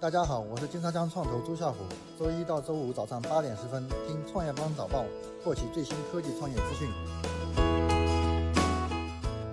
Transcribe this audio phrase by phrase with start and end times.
[0.00, 1.76] 大家好，我是金沙江创投朱啸虎。
[2.18, 5.04] 周一到周五早上八点十分，听创业邦早报，
[5.44, 6.88] 获取最新科技创业资讯。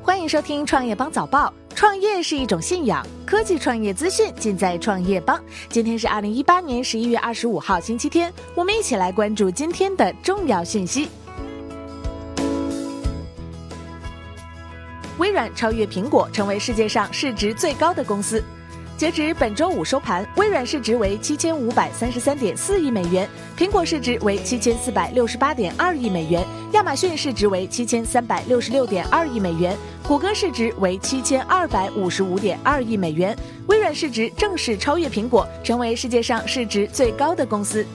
[0.01, 1.53] 欢迎收听创业邦早报。
[1.75, 5.37] 创业是一种信仰，科技创业资讯尽在创业邦。
[5.67, 11.09] 今天是二零一八年十一月二十五号，星期天，我们一起来关注今天的重要讯息。
[15.17, 18.41] 微软超越苹果，成为世界上市值最高的公司。
[18.97, 33.37] 截止本周五收盘，微软市值为七千五百三十三点四亿美元，苹果市值为七千四百六十八点二亿美元，亚马逊市值为七千三百六十六点二亿美元，谷歌市值为七千二百五十五点二亿美元。
[33.67, 37.85] 微软市值正式超越苹果，成为世界上市值最高的公司。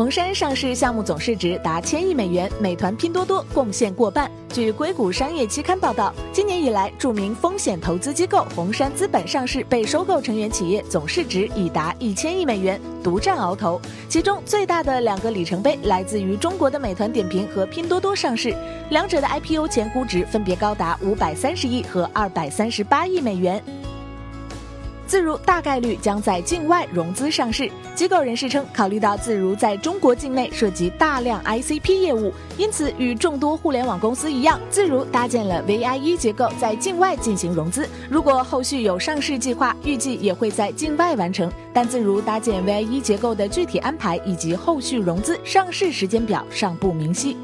[0.00, 4.30] 红杉上市项目总市值达千亿美元，美团、拼多多贡献过半。
[4.48, 13.78] 据硅谷商业期刊报道，今年以来，著名风险投资机构红杉资本上市被收购成员企业总市值已达一千亿美元，独占鳌头。
[14.08, 18.56] 其中最大的两个里程碑来自于中国的美团点评和拼多多上市，
[18.88, 23.62] 两者的 IPO 前估值分别高达五百三十亿和二百三十八亿美元。
[25.10, 27.68] 自如大概率将在境外融资上市。
[27.96, 37.88] 机构人士称，考虑到自如在中国境内涉及大量 ICP 业务，因此与众多互联网公司一样，自如搭建了 VIE 结构在境外进行融资。
[38.08, 41.50] 如果后续有上市计划，预计也会在境外完成。
[41.72, 47.36] 但自如搭建 VIE 结构的具体安排以及后续融资、上市时间表尚不明晰。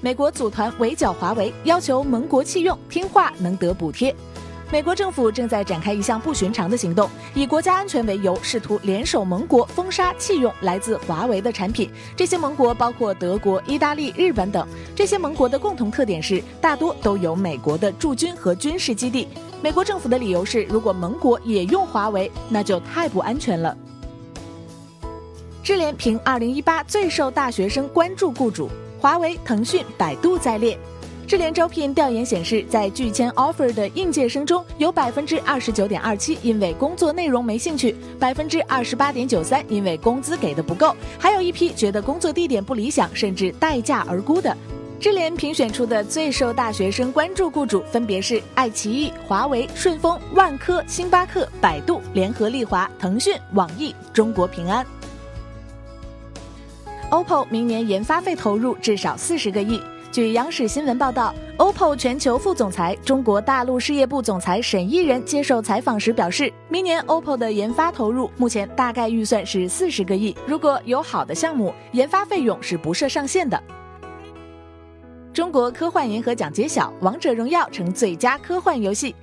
[0.00, 4.12] 美国组团围剿华为，要求盟国弃用，听话能得补贴。
[4.72, 11.90] 美国政府正在展开一项不寻常的行动，以国家安全为由，试图联手盟国封杀弃用来自华为的产品。
[12.16, 14.66] 这些盟国包括德国、意大利、日本等。
[14.96, 19.28] 这些盟国的共同特点是，大多都有美国的驻军和军事基地。
[19.60, 23.76] 美国政府的理由是，如果盟国也用华为，那就太不安全了。
[25.62, 30.78] 智联评二零一八最受大学生关注雇主，华为、腾讯、百度在列。
[31.26, 44.54] 智联招聘调研显示，在拒签 offer 的应届生中，有百分之二十九点二七因为工作内容没兴趣，百分之二十八点九三因为工资给的不够，还有一批觉得工作地点不理想，甚至待价而沽的。
[45.00, 54.86] 智联评选出的最受大学生关注雇主分别是爱奇艺、华为、顺丰、万科、星巴克、百度、联合利华、腾讯、网易、中国平安。
[57.10, 59.80] OPPO 明年研发费投入至少四十个亿。
[60.12, 70.36] 据央视新闻报道，OPPO 全球副总裁、中国大陆事业部总裁沈义人接受采访时表示，明年 OPPO 的研发投入目前大概预算是四十个亿。
[70.46, 73.58] 如果有好的项目，研发费用是不设上限的。
[75.32, 79.16] 中国科幻银河奖揭晓，《王者荣耀》成最佳科幻游戏。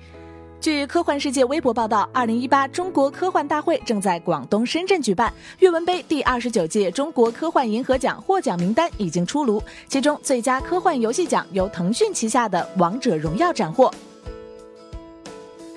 [0.60, 5.32] 据科幻世界微博报道，二零一八中国科幻大会正在广东深圳举办。
[5.60, 13.90] 阅文杯第二十九届中国科幻银河奖获奖名单已经出炉，其中最佳科幻游戏奖由腾讯旗下的《王者荣耀》斩获。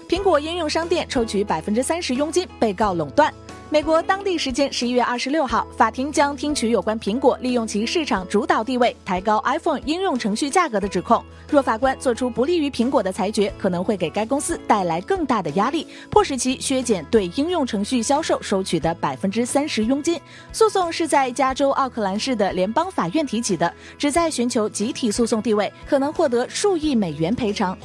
[0.10, 3.34] 苹果应用商店抽取百分之三十佣金，被告垄断。
[3.74, 11.26] 美国当地时间十一月二十六号，法庭将听取有关苹果利用其市场主导地位抬高 iPhone 应用程序价格的指控。
[11.50, 20.22] 若法官做出不利于苹果的裁决，可能会给该公司带来更大的压力，迫使其削减对应用程序销售收取的百分之三十佣金。
[20.52, 27.76] 诉讼是在加州奥克兰市的联邦法院提起的，旨在寻求集体诉讼地位，可能获得数亿美元赔偿。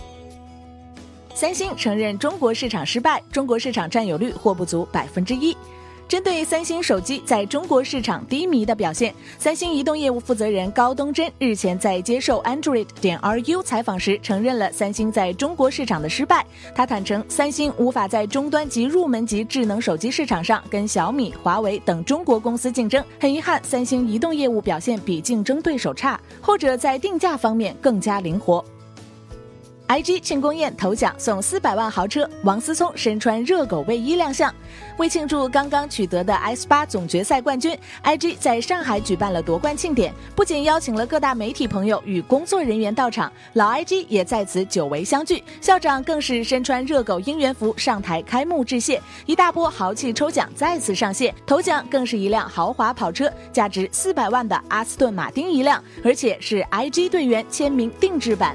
[1.34, 5.56] 三星承认中国市场失败，中国市场占有率或不足百分之一。
[6.08, 16.46] 针对三星手机在中国市场低迷的表现，三星移动业务负责人高东真日前在接受 Android 点 RU 采访时，承认了三星在中国市场的失败。
[16.74, 23.04] 他坦诚，三星无法在终端及入门级智能手机市场上跟小米、华为等中国公司竞争。
[23.20, 28.64] 很遗憾，三星移动业务表现比竞争对手差，后者在定价方面更加灵活。
[29.88, 34.54] IG 庆功宴头奖送四百万豪车，王思聪身穿热狗卫衣亮相。
[34.98, 37.74] 为庆祝刚刚取得的 S 八总决赛冠军
[38.04, 45.42] ，IG 在上海举办了夺冠庆典，不仅邀请了各大媒体朋友与工作人员到场，老 IG 也在此久违相聚。
[45.58, 58.54] 校长更是身穿热狗应援服上台开幕致谢，一大波豪气抽奖再次上线，头奖更是一辆豪华跑车，价值四百万的阿斯顿马丁一辆，而且是 IG 队员签名定制版。